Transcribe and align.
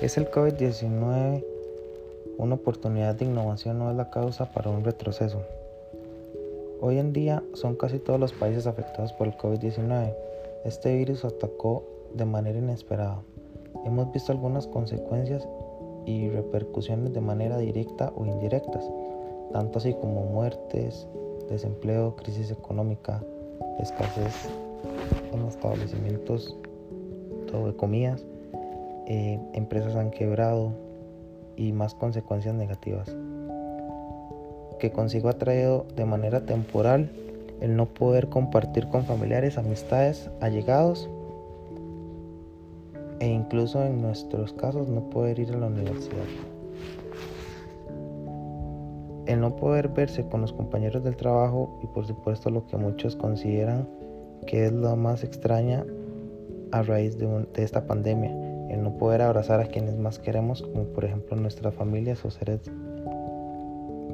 ¿Es 0.00 0.16
el 0.16 0.30
COVID-19 0.30 1.44
una 2.38 2.54
oportunidad 2.54 3.16
de 3.16 3.26
innovación 3.26 3.82
o 3.82 3.90
es 3.90 3.96
la 3.98 4.08
causa 4.08 4.50
para 4.50 4.70
un 4.70 4.82
retroceso? 4.82 5.42
Hoy 6.80 6.96
en 6.96 7.12
día 7.12 7.42
son 7.52 7.76
casi 7.76 7.98
todos 7.98 8.18
los 8.18 8.32
países 8.32 8.66
afectados 8.66 9.12
por 9.12 9.26
el 9.26 9.36
COVID-19. 9.36 10.14
Este 10.64 10.96
virus 10.96 11.26
atacó 11.26 11.84
de 12.14 12.24
manera 12.24 12.58
inesperada. 12.58 13.20
Hemos 13.84 14.10
visto 14.10 14.32
algunas 14.32 14.66
consecuencias 14.66 15.46
y 16.06 16.30
repercusiones 16.30 17.12
de 17.12 17.20
manera 17.20 17.58
directa 17.58 18.10
o 18.16 18.24
indirectas, 18.24 18.90
tanto 19.52 19.80
así 19.80 19.92
como 19.92 20.22
muertes, 20.22 21.06
desempleo, 21.50 22.16
crisis 22.16 22.50
económica, 22.50 23.22
escasez 23.78 24.48
en 25.34 25.44
establecimientos 25.46 26.56
de 27.52 27.76
comidas, 27.76 28.24
eh, 29.12 29.40
empresas 29.54 29.96
han 29.96 30.12
quebrado 30.12 30.72
y 31.56 31.72
más 31.72 31.94
consecuencias 31.94 32.54
negativas. 32.54 33.12
Que 34.78 34.92
consigo 34.92 35.28
ha 35.28 35.32
traído 35.32 35.84
de 35.96 36.04
manera 36.04 36.46
temporal 36.46 37.10
el 37.60 37.74
no 37.74 37.86
poder 37.86 38.28
compartir 38.28 38.86
con 38.86 39.04
familiares, 39.04 39.58
amistades, 39.58 40.30
allegados 40.40 41.10
e 43.18 43.26
incluso 43.26 43.84
en 43.84 44.00
nuestros 44.00 44.52
casos 44.52 44.88
no 44.88 45.10
poder 45.10 45.40
ir 45.40 45.52
a 45.54 45.58
la 45.58 45.66
universidad. 45.66 46.24
El 49.26 49.40
no 49.40 49.56
poder 49.56 49.88
verse 49.88 50.24
con 50.24 50.40
los 50.40 50.52
compañeros 50.52 51.02
del 51.02 51.16
trabajo 51.16 51.80
y 51.82 51.88
por 51.88 52.06
supuesto 52.06 52.48
lo 52.48 52.64
que 52.68 52.76
muchos 52.76 53.16
consideran 53.16 53.88
que 54.46 54.66
es 54.66 54.72
lo 54.72 54.94
más 54.94 55.24
extraña 55.24 55.84
a 56.70 56.82
raíz 56.82 57.18
de, 57.18 57.26
de 57.26 57.62
esta 57.64 57.88
pandemia, 57.88 58.49
el 58.70 58.82
no 58.82 58.96
poder 58.96 59.22
abrazar 59.22 59.60
a 59.60 59.66
quienes 59.66 59.98
más 59.98 60.18
queremos, 60.18 60.62
como 60.62 60.84
por 60.84 61.04
ejemplo 61.04 61.36
nuestras 61.36 61.74
familias 61.74 62.24
o 62.24 62.30
seres 62.30 62.60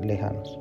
lejanos. 0.00 0.58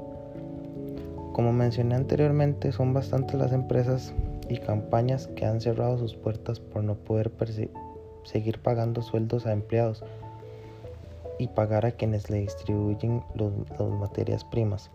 Como 1.34 1.54
mencioné 1.54 1.96
anteriormente, 1.96 2.72
son 2.72 2.94
bastantes 2.94 3.36
las 3.36 3.54
empresas 3.54 4.14
y 4.50 4.58
campañas 4.58 5.28
que 5.28 5.46
han 5.46 5.62
cerrado 5.62 5.98
sus 5.98 6.16
puertas 6.16 6.60
por 6.60 6.84
no 6.84 6.96
poder 6.96 7.32
seguir 8.24 8.60
pagando 8.60 9.02
sueldos 9.02 9.46
a 9.46 9.54
empleados 9.54 10.04
y 11.40 11.48
pagar 11.48 11.86
a 11.86 11.92
quienes 11.92 12.30
le 12.30 12.40
distribuyen 12.40 13.24
las 13.36 13.90
materias 13.90 14.44
primas, 14.44 14.92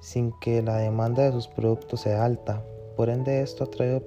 sin 0.00 0.32
que 0.40 0.62
la 0.62 0.76
demanda 0.76 1.22
de 1.24 1.32
sus 1.32 1.48
productos 1.48 2.00
sea 2.00 2.24
alta. 2.24 2.62
Por 2.96 3.08
ende, 3.08 3.42
esto 3.42 3.64
ha 3.64 3.70
traído 3.70 4.02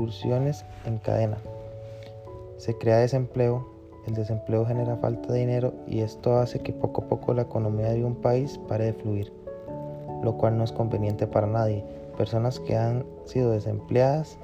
precursiones 0.00 0.64
en 0.86 0.96
cadena. 0.96 1.36
Se 2.56 2.76
crea 2.78 2.98
desempleo, 2.98 3.66
el 4.06 4.14
desempleo 4.14 4.64
genera 4.64 4.96
falta 4.96 5.30
de 5.30 5.40
dinero 5.40 5.74
y 5.86 6.00
esto 6.00 6.38
hace 6.38 6.60
que 6.60 6.72
poco 6.72 7.02
a 7.02 7.08
poco 7.08 7.34
la 7.34 7.42
economía 7.42 7.90
de 7.90 8.02
un 8.02 8.14
país 8.14 8.58
pare 8.66 8.86
de 8.86 8.92
fluir, 8.94 9.30
lo 10.22 10.38
cual 10.38 10.56
no 10.56 10.64
es 10.64 10.72
conveniente 10.72 11.26
para 11.26 11.46
nadie. 11.46 11.84
Personas 12.16 12.60
que 12.60 12.76
han 12.76 13.04
sido 13.24 13.50
desempleadas 13.50 14.38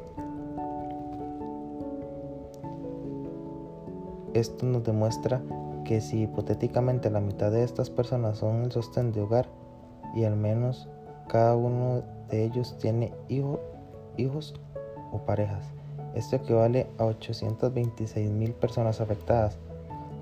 Esto 4.34 4.67
nos 4.67 4.84
demuestra 4.84 5.41
que 5.87 6.03
si 6.03 6.25
hipotéticamente 6.25 7.09
la 7.09 7.23
mitad 7.23 7.51
de 7.51 7.65
estas 7.65 7.89
personas 7.89 8.37
son 8.37 8.65
el 8.65 8.73
sostén 8.73 9.11
de 9.12 9.23
hogar 9.23 9.49
y 10.15 10.25
al 10.25 10.37
menos 10.37 10.91
cada 11.29 11.57
uno 11.57 12.03
de 12.29 12.45
ellos 12.45 12.77
tiene 12.79 13.15
hijos 13.29 14.55
parejas, 15.20 15.64
esto 16.14 16.36
equivale 16.36 16.86
a 16.98 17.05
826 17.05 18.31
mil 18.31 18.53
personas 18.53 19.00
afectadas. 19.00 19.59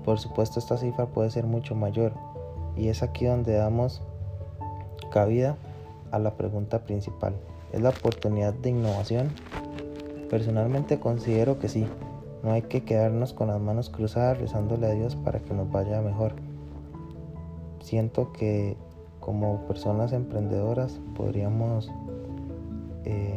Por 0.03 0.19
supuesto 0.19 0.59
esta 0.59 0.77
cifra 0.77 1.07
puede 1.07 1.31
ser 1.31 1.45
mucho 1.45 1.73
mayor 1.73 2.13
y 2.75 2.89
es 2.89 3.01
aquí 3.01 3.25
donde 3.25 3.53
damos 3.53 4.01
cabida 5.11 5.57
a 6.11 6.19
la 6.19 6.35
pregunta 6.35 6.83
principal. 6.83 7.33
¿Es 7.71 7.81
la 7.81 7.89
oportunidad 7.89 8.53
de 8.53 8.69
innovación? 8.69 9.31
Personalmente 10.29 10.99
considero 10.99 11.59
que 11.59 11.69
sí, 11.69 11.87
no 12.43 12.51
hay 12.51 12.61
que 12.61 12.83
quedarnos 12.83 13.33
con 13.33 13.47
las 13.47 13.59
manos 13.59 13.89
cruzadas 13.89 14.37
rezándole 14.37 14.85
a 14.85 14.91
Dios 14.91 15.15
para 15.15 15.39
que 15.39 15.53
nos 15.53 15.71
vaya 15.71 15.99
mejor. 16.01 16.33
Siento 17.81 18.31
que 18.33 18.77
como 19.19 19.61
personas 19.67 20.13
emprendedoras 20.13 20.99
podríamos 21.15 21.91
eh, 23.05 23.34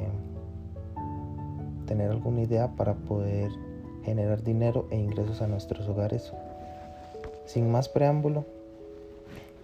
tener 1.88 2.10
alguna 2.10 2.42
idea 2.42 2.68
para 2.76 2.94
poder 2.94 3.50
generar 4.04 4.42
dinero 4.42 4.86
e 4.90 4.96
ingresos 4.96 5.40
a 5.40 5.48
nuestros 5.48 5.88
hogares. 5.88 6.32
Sin 7.46 7.70
más 7.72 7.88
preámbulo, 7.88 8.44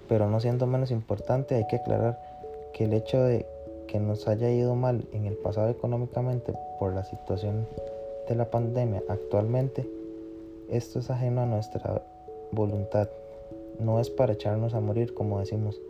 pero 0.09 0.29
no 0.29 0.41
siendo 0.41 0.67
menos 0.67 0.91
importante, 0.91 1.55
hay 1.55 1.67
que 1.67 1.77
aclarar 1.77 2.19
que 2.73 2.85
el 2.85 2.95
hecho 2.95 3.23
de 3.23 3.47
que 3.87 4.01
nos 4.01 4.27
haya 4.27 4.51
ido 4.51 4.75
mal 4.75 5.07
en 5.13 5.27
el 5.27 5.35
pasado 5.35 5.69
económicamente 5.69 6.55
por 6.79 6.95
la 6.95 7.05
situación 7.05 7.69
de 8.29 8.35
la 8.35 8.51
pandemia 8.51 9.03
actualmente, 9.09 9.89
esto 10.71 10.99
es 10.99 11.11
ajeno 11.11 11.43
a 11.43 11.47
nuestra 11.47 12.03
voluntad. 12.53 13.09
No 13.79 14.01
es 14.01 14.09
para 14.09 14.33
echarnos 14.33 14.73
a 14.73 14.81
morir, 14.81 15.13
como 15.13 15.41
decimos. 15.41 15.81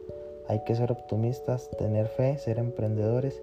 Hay 0.49 0.65
que 0.65 0.75
ser 0.75 0.91
optimistas, 0.91 1.71
tener 1.79 2.09
fe, 2.09 2.37
ser 2.39 2.59
emprendedores 2.59 3.41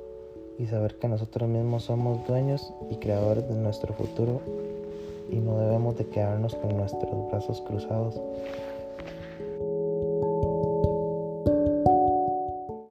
y 0.61 0.67
saber 0.67 0.95
que 0.95 1.07
nosotros 1.07 1.49
mismos 1.49 1.85
somos 1.85 2.25
dueños 2.27 2.71
y 2.91 2.97
creadores 2.97 3.47
de 3.49 3.55
nuestro 3.55 3.93
futuro 3.93 4.41
y 5.31 5.37
no 5.37 5.57
debemos 5.57 5.97
de 5.97 6.05
quedarnos 6.05 6.53
con 6.55 6.77
nuestros 6.77 7.31
brazos 7.31 7.61
cruzados 7.61 8.21